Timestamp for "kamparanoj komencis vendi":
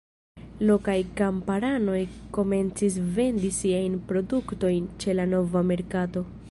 1.19-3.55